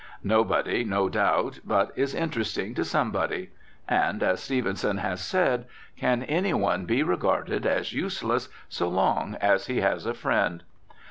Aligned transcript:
Nobody, 0.23 0.83
no 0.83 1.09
doubt, 1.09 1.59
but 1.63 1.91
is 1.95 2.15
interesting 2.15 2.73
to 2.73 2.83
somebody. 2.83 3.51
And, 3.87 4.23
as 4.23 4.41
Stevenson 4.41 4.97
has 4.97 5.21
said, 5.23 5.65
can 5.95 6.23
any 6.23 6.55
one 6.55 6.85
be 6.85 7.03
regarded 7.03 7.67
as 7.67 7.93
useless 7.93 8.49
so 8.67 8.89
long 8.89 9.35
as 9.35 9.67
he 9.67 9.81
has 9.81 10.07
a 10.07 10.15
friend? 10.15 10.63